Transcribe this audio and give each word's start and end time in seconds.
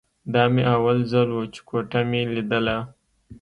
دا 0.33 0.43
مې 0.53 0.63
اول 0.75 0.97
ځل 1.11 1.29
و 1.33 1.39
چې 1.53 1.59
کوټه 1.69 1.99
مې 2.09 2.21
ليدله. 2.33 2.77